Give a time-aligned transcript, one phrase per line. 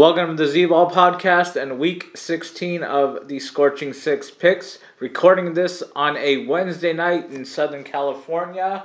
[0.00, 4.78] Welcome to the Z Ball podcast and week 16 of the Scorching Six picks.
[4.98, 8.84] Recording this on a Wednesday night in Southern California.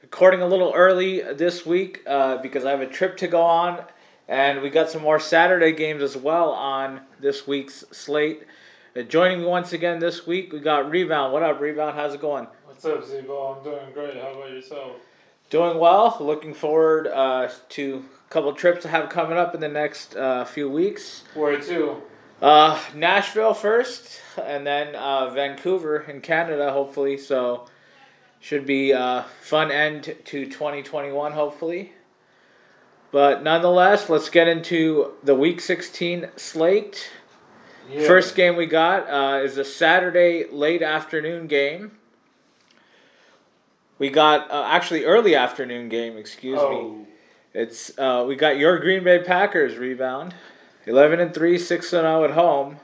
[0.00, 3.82] Recording a little early this week uh, because I have a trip to go on,
[4.28, 8.44] and we got some more Saturday games as well on this week's slate.
[8.96, 11.32] Uh, joining me once again this week, we got Rebound.
[11.32, 11.96] What up, Rebound?
[11.96, 12.46] How's it going?
[12.64, 13.56] What's up, Z-Ball?
[13.56, 14.22] I'm doing great.
[14.22, 14.98] How about yourself?
[15.50, 16.16] Doing well.
[16.20, 18.04] Looking forward uh, to
[18.34, 21.22] couple trips to have coming up in the next uh, few weeks.
[21.34, 22.02] Where to?
[22.42, 27.16] Uh, Nashville first, and then uh, Vancouver in Canada, hopefully.
[27.16, 27.68] So,
[28.40, 31.92] should be a fun end to 2021, hopefully.
[33.12, 37.12] But nonetheless, let's get into the Week 16 slate.
[37.88, 38.04] Yeah.
[38.04, 41.92] First game we got uh, is a Saturday late afternoon game.
[44.00, 46.70] We got uh, actually early afternoon game, excuse oh.
[46.70, 47.06] me.
[47.54, 50.34] It's uh, we got your Green Bay Packers rebound,
[50.86, 52.78] eleven and three, six and zero at home,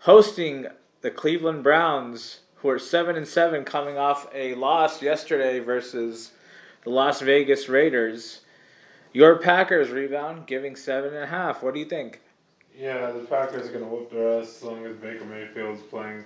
[0.00, 0.66] hosting
[1.00, 6.32] the Cleveland Browns, who are seven and seven, coming off a loss yesterday versus
[6.82, 8.42] the Las Vegas Raiders.
[9.14, 11.62] Your Packers rebound, giving seven and a half.
[11.62, 12.20] What do you think?
[12.78, 16.24] Yeah, the Packers are gonna whoop their ass as long as Baker Mayfield's playing.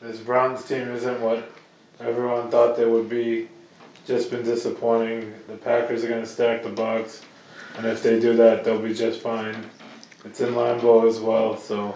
[0.00, 1.52] This Browns team isn't what
[2.00, 3.48] everyone thought they would be
[4.10, 5.32] just been disappointing.
[5.46, 7.22] The Packers are going to stack the box,
[7.76, 9.56] and if they do that, they'll be just fine.
[10.24, 11.94] It's in Lambeau as well, so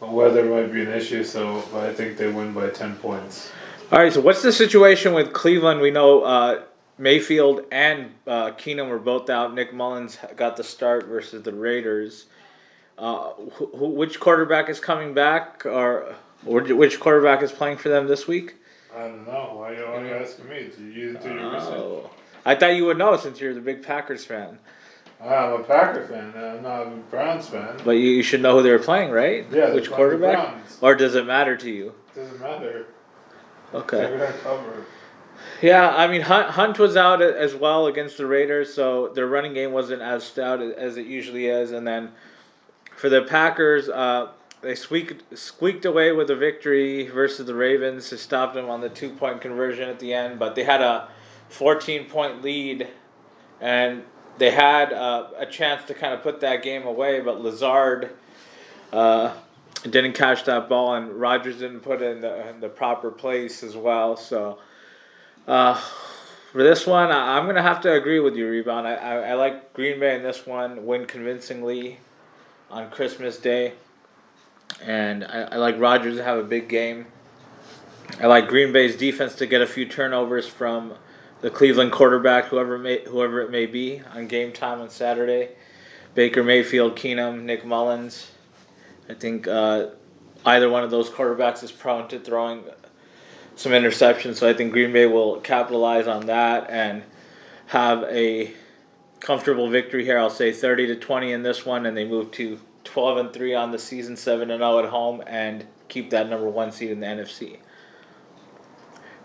[0.00, 1.22] weather might be an issue.
[1.22, 3.52] So, I think they win by ten points.
[3.92, 4.10] All right.
[4.10, 5.82] So, what's the situation with Cleveland?
[5.82, 6.62] We know uh,
[6.96, 9.54] Mayfield and uh, Keenum were both out.
[9.54, 12.26] Nick Mullens got the start versus the Raiders.
[12.96, 16.14] Uh, wh- which quarterback is coming back, or,
[16.46, 18.54] or which quarterback is playing for them this week?
[18.94, 19.54] I don't know.
[19.54, 20.64] Why, why are you asking me?
[20.64, 21.68] Did you do your research?
[21.72, 22.10] Oh.
[22.44, 24.58] I thought you would know since you're the big Packers fan.
[25.20, 26.32] I'm a Packer fan.
[26.36, 27.76] I'm not a Browns fan.
[27.84, 29.46] But you, you should know who they're playing, right?
[29.52, 29.72] Yeah.
[29.72, 30.56] Which quarterback?
[30.80, 31.94] Or does it matter to you?
[32.14, 32.86] Doesn't matter.
[33.72, 34.32] Okay.
[35.60, 39.54] Yeah, I mean Hunt, Hunt was out as well against the Raiders, so their running
[39.54, 41.70] game wasn't as stout as it usually is.
[41.70, 42.10] And then
[42.96, 48.16] for the Packers, uh, they squeaked squeaked away with a victory versus the Ravens to
[48.16, 50.38] stop them on the two point conversion at the end.
[50.38, 51.08] But they had a
[51.48, 52.88] 14 point lead,
[53.60, 54.04] and
[54.38, 57.20] they had uh, a chance to kind of put that game away.
[57.20, 58.10] But Lazard
[58.92, 59.34] uh,
[59.82, 63.62] didn't catch that ball, and Rodgers didn't put it in the, in the proper place
[63.62, 64.16] as well.
[64.16, 64.58] So.
[65.46, 65.74] Uh,
[66.52, 68.86] for this one, I, am gonna have to agree with you, rebound.
[68.86, 71.98] I, I, I like Green Bay in this one, win convincingly
[72.70, 73.72] on Christmas Day
[74.84, 77.06] and I, I like Rodgers to have a big game.
[78.20, 80.94] I like Green Bay's defense to get a few turnovers from
[81.40, 85.50] the Cleveland quarterback, whoever may, whoever it may be, on game time on Saturday.
[86.14, 88.30] Baker Mayfield, Keenum, Nick Mullens.
[89.08, 89.88] I think uh,
[90.44, 92.64] either one of those quarterbacks is prone to throwing
[93.56, 97.02] some interceptions, so I think Green Bay will capitalize on that and
[97.66, 98.52] have a
[99.20, 100.18] comfortable victory here.
[100.18, 103.54] I'll say 30 to 20 in this one, and they move to 12 and 3
[103.54, 107.00] on the season, 7 and 0 at home, and keep that number one seed in
[107.00, 107.58] the NFC.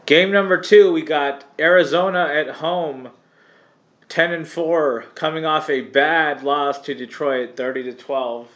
[0.05, 3.09] Game number two, we got Arizona at home,
[4.07, 8.49] 10 and 4, coming off a bad loss to Detroit, 30 to 12.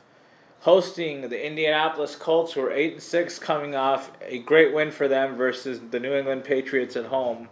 [0.61, 5.07] Hosting the Indianapolis Colts, who are 8 and 6, coming off a great win for
[5.07, 7.49] them versus the New England Patriots at home.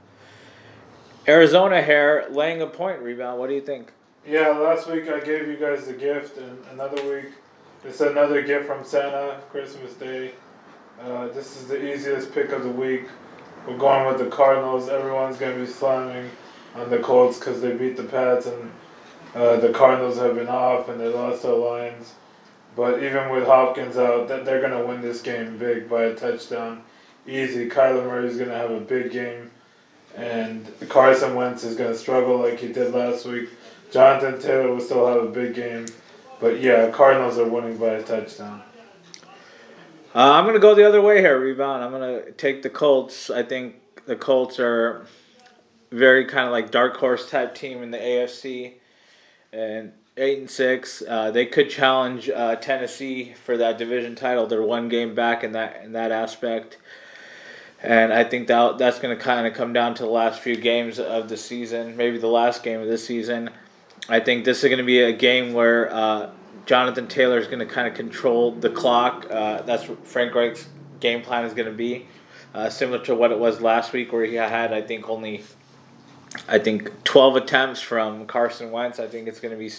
[1.27, 3.39] Arizona here laying a point rebound.
[3.39, 3.91] What do you think?
[4.25, 7.31] Yeah, last week I gave you guys the gift, and another week
[7.83, 10.33] it's another gift from Santa, Christmas Day.
[11.01, 13.05] Uh, this is the easiest pick of the week.
[13.67, 14.89] We're going with the Cardinals.
[14.89, 16.29] Everyone's going to be slamming
[16.75, 18.71] on the Colts because they beat the Pats, and
[19.33, 22.13] uh, the Cardinals have been off and they lost their lines.
[22.75, 26.15] But even with Hopkins out, that they're going to win this game big by a
[26.15, 26.83] touchdown.
[27.27, 27.67] Easy.
[27.69, 29.51] Kyler Murray's going to have a big game.
[30.15, 33.49] and Carson Wentz is going to struggle like he did last week.
[33.91, 35.85] Jonathan Taylor will still have a big game,
[36.39, 38.61] but yeah, Cardinals are winning by a touchdown.
[40.15, 41.83] Uh, I'm gonna go the other way here, rebound.
[41.83, 43.29] I'm gonna take the Colts.
[43.29, 43.75] I think
[44.05, 45.05] the Colts are
[45.91, 48.73] very kind of like dark horse type team in the AFC,
[49.51, 51.01] and eight and six.
[51.07, 54.45] Uh, they could challenge uh, Tennessee for that division title.
[54.45, 56.77] They're one game back in that in that aspect,
[57.81, 60.55] and I think that that's going to kind of come down to the last few
[60.55, 63.49] games of the season, maybe the last game of the season.
[64.09, 66.31] I think this is going to be a game where uh,
[66.65, 69.27] Jonathan Taylor is going to kind of control the clock.
[69.29, 70.67] Uh, that's what Frank Reich's
[70.99, 72.07] game plan is going to be,
[72.53, 75.43] uh, similar to what it was last week, where he had I think only,
[76.47, 78.99] I think twelve attempts from Carson Wentz.
[78.99, 79.71] I think it's going to be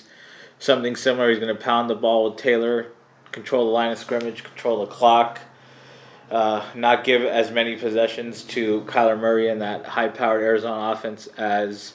[0.61, 1.29] something similar.
[1.29, 2.93] He's going to pound the ball with Taylor,
[3.33, 5.41] control the line of scrimmage, control the clock.
[6.31, 11.95] Uh, not give as many possessions to Kyler Murray and that high-powered Arizona offense as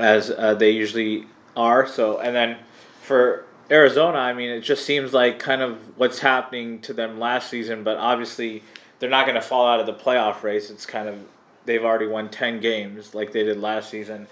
[0.00, 1.26] as uh, they usually
[1.56, 1.86] are.
[1.86, 2.58] So, and then
[3.02, 7.50] for Arizona, I mean, it just seems like kind of what's happening to them last
[7.50, 8.62] season, but obviously
[8.98, 10.70] they're not going to fall out of the playoff race.
[10.70, 11.24] It's kind of
[11.64, 14.26] they've already won 10 games like they did last season.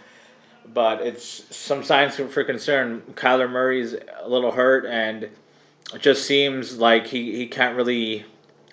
[0.73, 3.03] But it's some signs for concern.
[3.15, 5.25] Kyler Murray's a little hurt, and
[5.95, 8.27] it just seems like he, he can't really,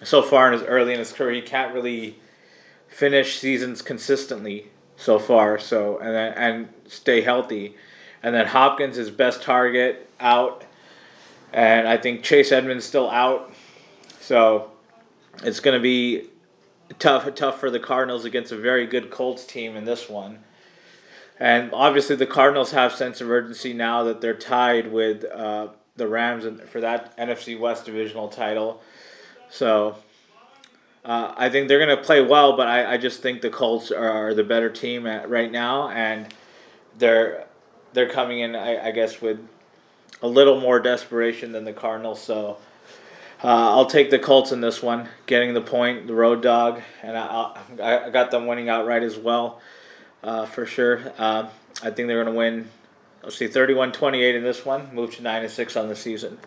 [0.03, 2.19] so far in his early in his career, he can't really
[2.87, 5.57] finish seasons consistently so far.
[5.57, 7.75] So and then, and stay healthy.
[8.23, 10.63] And then Hopkins is best target out,
[11.53, 13.53] and I think Chase Edmonds still out.
[14.19, 14.71] So
[15.43, 16.29] it's going to be
[16.97, 20.39] tough tough for the Cardinals against a very good Colts team in this one.
[21.39, 26.07] And obviously, the Cardinals have sense of urgency now that they're tied with uh, the
[26.07, 28.81] Rams for that NFC West divisional title.
[29.49, 29.97] So
[31.03, 33.91] uh, I think they're going to play well, but I, I just think the Colts
[33.91, 36.33] are, the better team at, right now, and
[36.97, 37.45] they're
[37.93, 39.39] they're coming in, I, I guess, with
[40.21, 42.21] a little more desperation than the Cardinals.
[42.21, 42.57] So
[43.43, 47.17] uh, I'll take the Colts in this one, getting the point, the road dog, and
[47.17, 49.61] I, I got them winning outright as well,
[50.23, 51.13] uh, for sure.
[51.17, 51.47] Uh,
[51.83, 52.69] I think they're going to win.
[53.23, 56.37] Let's see, 31-28 in this one, move to nine and six on the season.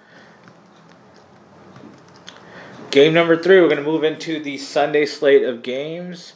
[2.90, 6.32] Game number three, we're going to move into the Sunday slate of games.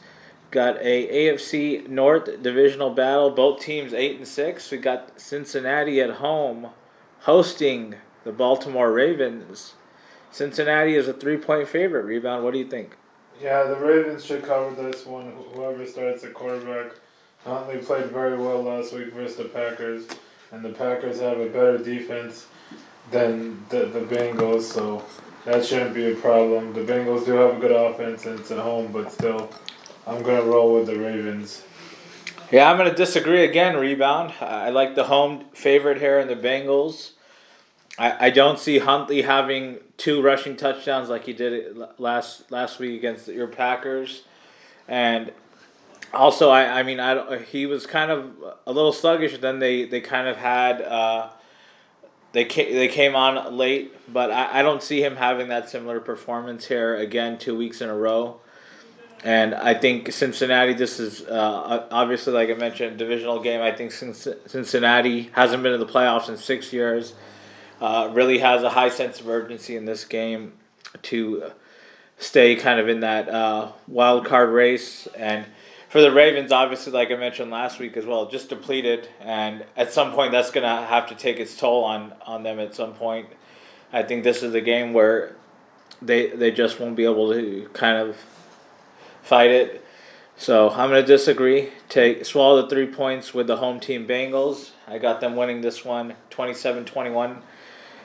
[0.52, 3.30] Got a AFC North divisional battle.
[3.30, 4.70] Both teams eight and six.
[4.70, 6.68] We got Cincinnati at home,
[7.20, 7.94] hosting
[8.24, 9.72] the Baltimore Ravens.
[10.30, 12.04] Cincinnati is a three-point favorite.
[12.04, 12.44] Rebound.
[12.44, 12.96] What do you think?
[13.40, 15.32] Yeah, the Ravens should cover this one.
[15.54, 16.92] Whoever starts at quarterback.
[17.46, 20.06] Um, Huntley played very well last week versus the Packers,
[20.52, 22.46] and the Packers have a better defense
[23.10, 25.02] than the, the Bengals, so
[25.46, 26.74] that shouldn't be a problem.
[26.74, 29.50] The Bengals do have a good offense and it's at home, but still,
[30.06, 31.62] I'm gonna roll with the Ravens.
[32.50, 33.76] Yeah, I'm gonna disagree again.
[33.76, 34.32] Rebound.
[34.40, 37.12] I like the home favorite here in the Bengals.
[37.98, 42.98] I, I don't see Huntley having two rushing touchdowns like he did last last week
[42.98, 44.24] against your Packers,
[44.88, 45.32] and
[46.12, 48.32] also I, I mean I he was kind of
[48.66, 49.38] a little sluggish.
[49.38, 50.82] Then they they kind of had.
[50.82, 51.30] Uh,
[52.32, 56.00] they came, they came on late, but I, I don't see him having that similar
[56.00, 58.40] performance here again two weeks in a row.
[59.24, 63.60] And I think Cincinnati, this is uh, obviously, like I mentioned, divisional game.
[63.60, 67.14] I think Cincinnati hasn't been in the playoffs in six years.
[67.80, 70.52] Uh, really has a high sense of urgency in this game
[71.02, 71.52] to
[72.18, 75.06] stay kind of in that uh, wild card race.
[75.16, 75.46] And
[75.88, 79.08] for the Ravens, obviously, like I mentioned last week as well, just depleted.
[79.20, 82.58] And at some point, that's going to have to take its toll on, on them
[82.58, 83.28] at some point.
[83.92, 85.36] I think this is a game where
[86.00, 88.16] they they just won't be able to kind of
[89.22, 89.84] fight it.
[90.36, 91.70] So I'm going to disagree.
[91.88, 94.70] Take swallow the three points with the home team Bengals.
[94.86, 97.42] I got them winning this one 27-21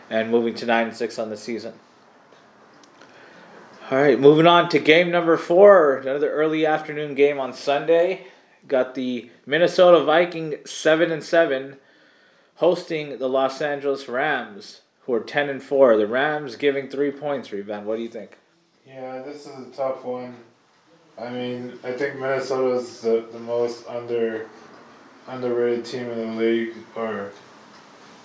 [0.10, 1.74] and moving to 9 and 6 on the season.
[3.90, 8.28] All right, moving on to game number 4, another early afternoon game on Sunday.
[8.68, 11.78] Got the Minnesota Viking 7 and 7
[12.56, 15.96] hosting the Los Angeles Rams who are 10 and 4.
[15.96, 17.88] The Rams giving 3 points, Rebound.
[17.88, 18.38] What do you think?
[18.86, 20.36] Yeah, this is a tough one.
[21.20, 24.48] I mean, I think Minnesota is the, the most under
[25.28, 27.32] underrated team in the league, or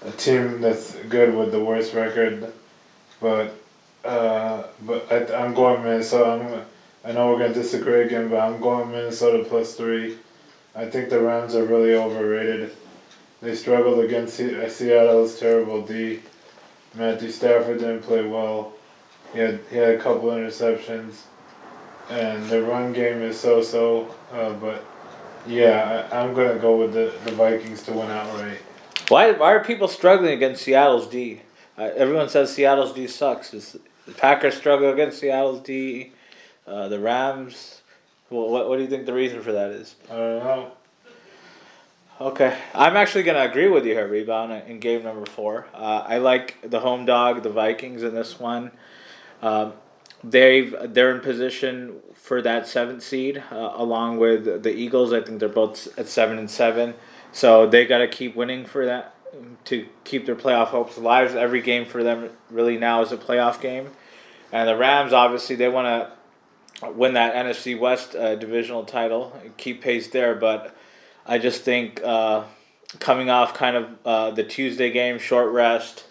[0.04, 2.52] a team that's good with the worst record.
[3.20, 3.54] But
[4.04, 6.44] uh, but I, I'm going Minnesota.
[6.44, 6.66] I'm,
[7.04, 10.18] I know we're gonna disagree again, but I'm going Minnesota plus three.
[10.74, 12.72] I think the Rams are really overrated.
[13.40, 16.20] They struggled against Seattle's terrible D.
[16.94, 18.74] Matthew Stafford didn't play well.
[19.32, 21.22] He had he had a couple interceptions
[22.12, 24.14] and the run game is so so.
[24.32, 24.84] Uh, but
[25.46, 28.58] Yeah, I, I'm gonna go with the, the Vikings to win outright.
[29.08, 31.42] Why why are people struggling against Seattle's D?
[31.76, 33.50] Uh, everyone says Seattle's D sucks.
[33.50, 36.12] The Packers struggle against Seattle's D?
[36.66, 37.82] Uh, the Rams.
[38.30, 39.96] Well, what what do you think the reason for that is?
[40.10, 40.72] I don't know.
[42.20, 45.66] Okay, I'm actually gonna agree with you here, rebound in game number four.
[45.74, 48.70] Uh, I like the home dog, the Vikings in this one.
[49.40, 49.72] Um,
[50.24, 55.12] they've they're in position for that seventh seed, uh, along with the Eagles.
[55.12, 56.94] I think they're both at seven and seven,
[57.32, 59.14] so they got to keep winning for that
[59.64, 61.34] to keep their playoff hopes alive.
[61.34, 63.90] Every game for them really now is a playoff game,
[64.52, 69.80] and the Rams obviously they want to win that NFC West uh, divisional title, keep
[69.82, 70.76] pace there, but
[71.26, 72.44] I just think uh,
[72.98, 76.04] coming off kind of uh, the Tuesday game, short rest.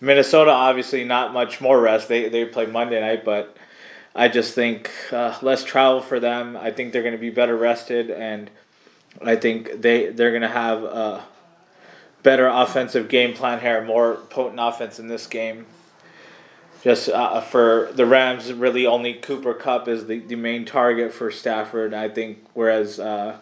[0.00, 2.08] Minnesota obviously not much more rest.
[2.08, 3.56] They they play Monday night, but
[4.14, 6.56] I just think uh, less travel for them.
[6.56, 8.50] I think they're going to be better rested, and
[9.22, 11.24] I think they they're going to have a
[12.22, 15.66] better offensive game plan here, more potent offense in this game.
[16.82, 21.30] Just uh, for the Rams, really only Cooper Kupp is the, the main target for
[21.30, 21.94] Stafford.
[21.94, 23.38] I think, whereas uh,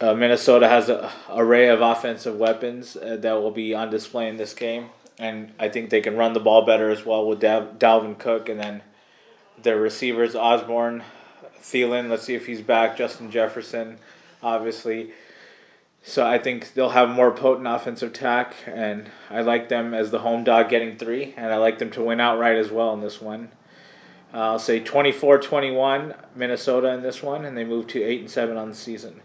[0.00, 4.36] uh, Minnesota has an array of offensive weapons uh, that will be on display in
[4.36, 8.18] this game, and I think they can run the ball better as well with Dalvin
[8.18, 8.82] Cook, and then
[9.62, 11.02] their receivers Osborn,
[11.60, 12.08] Thielen.
[12.08, 12.96] Let's see if he's back.
[12.96, 13.98] Justin Jefferson,
[14.42, 15.12] obviously.
[16.04, 20.20] So I think they'll have more potent offensive attack, and I like them as the
[20.20, 23.20] home dog getting three, and I like them to win outright as well in this
[23.20, 23.52] one.
[24.34, 28.56] Uh, I'll say 24-21 Minnesota in this one, and they move to eight and seven
[28.56, 29.20] on the season.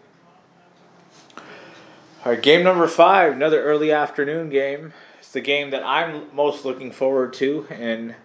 [2.26, 4.94] All right, game number five, another early afternoon game.
[5.38, 8.16] The game that I'm most looking forward to in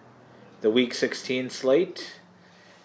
[0.61, 2.19] the Week 16 slate.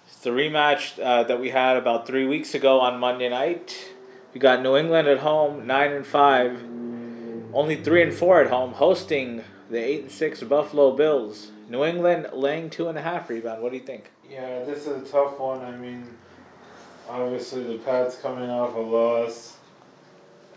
[0.06, 3.94] It's the rematch uh, that we had about three weeks ago on Monday night.
[4.34, 6.62] We got New England at home, nine and five,
[7.54, 11.50] only three and four at home, hosting the eight and six Buffalo Bills.
[11.70, 13.62] New England laying two and a half rebound.
[13.62, 14.10] What do you think?
[14.28, 15.64] Yeah, this is a tough one.
[15.64, 16.06] I mean,
[17.08, 19.56] obviously the Pats coming off a loss,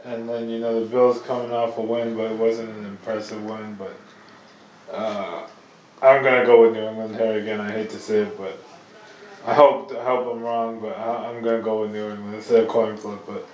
[0.03, 3.43] and then you know the Bills coming off a win, but it wasn't an impressive
[3.43, 3.75] win.
[3.75, 3.95] But
[4.93, 5.47] uh,
[6.01, 7.61] I'm gonna go with New England here again.
[7.61, 8.57] I hate to say it, but
[9.45, 10.79] I hope I hope I'm wrong.
[10.79, 12.35] But I, I'm gonna go with New England.
[12.35, 13.47] It's a coin flip, but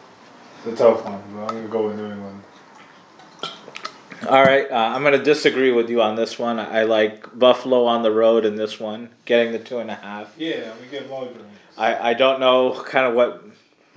[0.66, 1.22] it's a tough one.
[1.34, 2.44] But I'm gonna go with New England.
[4.28, 6.60] All right, uh, I'm going to disagree with you on this one.
[6.60, 10.34] I like Buffalo on the road in this one, getting the two and a half.
[10.38, 11.46] Yeah, we get more drinks.
[11.78, 13.46] I, I don't know kind of what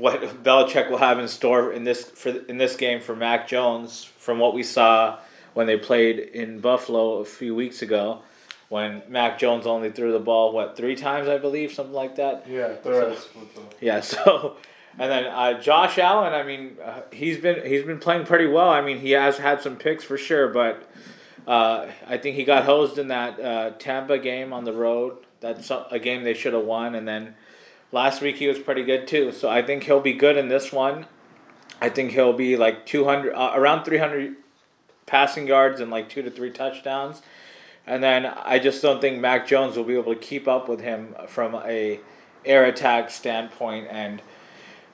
[0.00, 4.04] what Belichick will have in store in this for in this game for Mac Jones
[4.19, 5.19] from what we saw
[5.54, 8.23] when they played in Buffalo a few weeks ago,
[8.69, 12.47] when Mac Jones only threw the ball what three times I believe something like that.
[12.49, 13.69] Yeah, split though.
[13.80, 14.57] Yeah, so
[14.99, 18.71] and then uh, Josh Allen, I mean, uh, he's been he's been playing pretty well.
[18.71, 20.83] I mean, he has had some picks for sure, but
[21.47, 25.19] uh, I think he got hosed in that uh, Tampa game on the road.
[25.40, 27.35] That's a game they should have won, and then
[27.93, 29.33] last week he was pretty good too.
[29.33, 31.07] So I think he'll be good in this one.
[31.81, 34.37] I think he'll be like two hundred, uh, around three hundred
[35.07, 37.23] passing yards and like two to three touchdowns.
[37.87, 40.81] And then I just don't think Mac Jones will be able to keep up with
[40.81, 42.01] him from a
[42.45, 44.23] air attack standpoint and.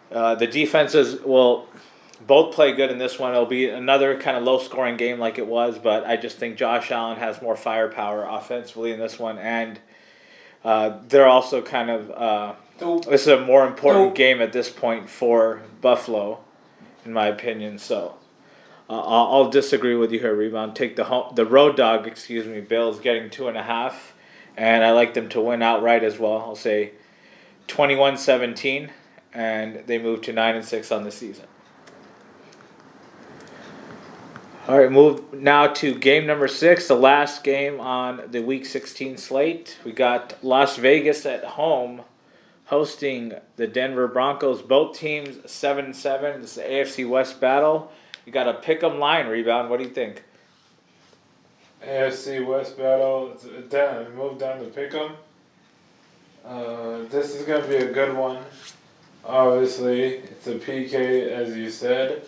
[0.09, 1.67] Uh, the defenses will
[2.29, 3.33] both play good in this one.
[3.33, 6.57] It'll be another kind of low scoring game like it was, but I just think
[6.57, 9.81] Josh Allen has more firepower offensively in this one, and
[10.65, 12.57] uh, they're also kind of.
[12.81, 16.41] Uh, this is a more important game at this point for Buffalo,
[17.05, 17.79] in my opinion.
[17.79, 18.17] So.
[18.89, 20.77] Uh, I'll, I'll disagree with you here, rebound.
[20.77, 22.61] Take the home, the road dog, excuse me.
[22.61, 24.15] Bills getting two and a half,
[24.57, 26.39] and I like them to win outright as well.
[26.39, 26.93] I'll say
[27.67, 28.91] 21-17
[29.37, 31.45] and they move to nine and six on the season.
[34.67, 39.17] All right, move now to game number six, the last game on the Week 16
[39.17, 39.79] slate.
[39.85, 42.03] We got Las Vegas at home,
[42.67, 44.63] hosting the Denver Broncos.
[44.63, 46.41] Both teams seven seven.
[46.41, 47.91] This is the AFC West battle.
[48.25, 49.71] You got a pick 'em line rebound.
[49.71, 50.23] What do you think?
[51.83, 53.37] AFC West battle.
[53.71, 55.17] Down, it moved down to pick 'em.
[56.45, 58.39] Uh, this is gonna be a good one.
[59.25, 62.23] Obviously, it's a PK as you said,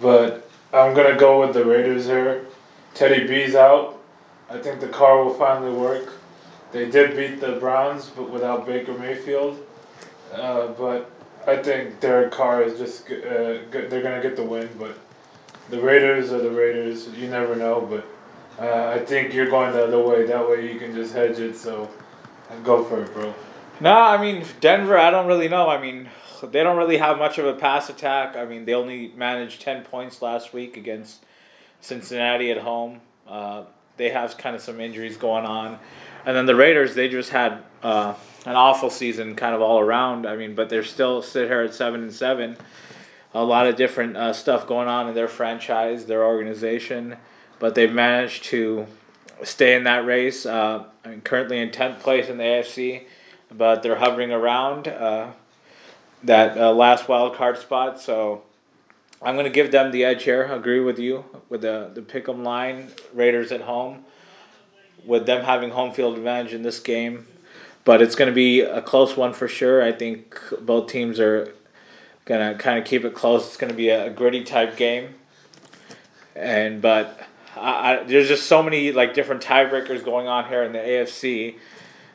[0.00, 2.46] but I'm gonna go with the Raiders here.
[2.94, 3.98] Teddy B's out.
[4.48, 6.12] I think the car will finally work.
[6.74, 9.64] They did beat the Browns, but without Baker Mayfield.
[10.32, 11.08] Uh, but
[11.46, 14.68] I think Derek Carr is just uh, they're gonna get the win.
[14.76, 14.98] But
[15.70, 17.08] the Raiders are the Raiders.
[17.10, 18.04] You never know, but
[18.60, 20.26] uh, I think you're going the other way.
[20.26, 21.56] That way you can just hedge it.
[21.56, 21.88] So
[22.64, 23.32] go for it, bro.
[23.80, 24.98] No, I mean Denver.
[24.98, 25.68] I don't really know.
[25.68, 26.08] I mean,
[26.42, 28.36] they don't really have much of a pass attack.
[28.36, 31.24] I mean, they only managed ten points last week against
[31.80, 33.00] Cincinnati at home.
[33.28, 33.62] Uh,
[33.96, 35.78] they have kind of some injuries going on,
[36.26, 36.94] and then the Raiders.
[36.94, 38.14] They just had uh,
[38.46, 40.26] an awful season, kind of all around.
[40.26, 42.56] I mean, but they're still sit here at seven and seven.
[43.32, 47.16] A lot of different uh, stuff going on in their franchise, their organization,
[47.58, 48.86] but they've managed to
[49.42, 50.46] stay in that race.
[50.46, 53.04] Uh, I currently in tenth place in the AFC
[53.56, 55.30] but they're hovering around uh,
[56.22, 58.00] that uh, last wild card spot.
[58.00, 58.42] So
[59.22, 60.44] I'm going to give them the edge here.
[60.44, 64.04] Agree with you with the the pick'em line Raiders at home,
[65.06, 67.26] with them having home field advantage in this game.
[67.84, 69.82] But it's going to be a close one for sure.
[69.82, 71.54] I think both teams are
[72.24, 73.46] going to kind of keep it close.
[73.46, 75.14] It's going to be a, gritty type game.
[76.34, 77.20] And but
[77.56, 81.56] I, I, there's just so many like different tiebreakers going on here in the AFC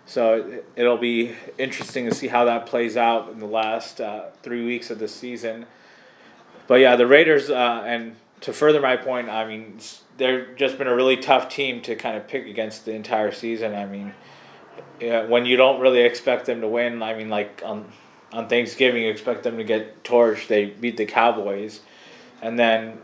[0.10, 4.66] so it'll be interesting to see how that plays out in the last uh, three
[4.66, 5.68] weeks of the season.
[6.66, 9.80] But yeah, the Raiders, uh, and to further my point, I mean,
[10.18, 13.76] they've just been a really tough team to kind of pick against the entire season.
[13.76, 14.14] I mean,
[15.00, 17.92] yeah, when you don't really expect them to win, I mean, like on
[18.32, 20.48] on Thanksgiving, you expect them to get torched.
[20.48, 21.82] They beat the Cowboys,
[22.42, 23.00] and then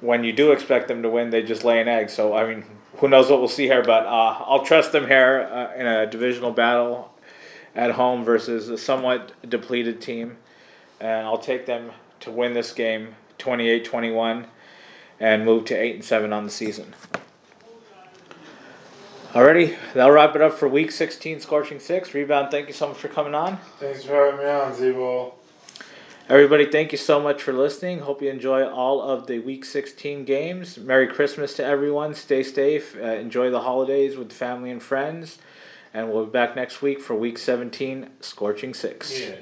[0.00, 2.08] when you do expect them to win, they just lay an egg.
[2.08, 2.64] So I mean,
[2.98, 6.06] who knows what we'll see here, but uh, I'll trust them here uh, in a
[6.06, 7.12] divisional battle
[7.74, 10.36] at home versus a somewhat depleted team.
[11.00, 14.46] And I'll take them to win this game 28 21
[15.20, 16.94] and move to 8 and 7 on the season.
[19.32, 22.14] Alrighty, that'll wrap it up for week 16, Scorching 6.
[22.14, 23.58] Rebound, thank you so much for coming on.
[23.78, 25.34] Thanks for having me on, Zebo.
[26.30, 28.00] Everybody, thank you so much for listening.
[28.00, 30.76] Hope you enjoy all of the Week 16 games.
[30.78, 32.14] Merry Christmas to everyone.
[32.14, 32.96] Stay safe.
[32.96, 35.38] Uh, enjoy the holidays with family and friends.
[35.92, 39.20] And we'll be back next week for Week 17, Scorching 6.
[39.20, 39.36] Yeah.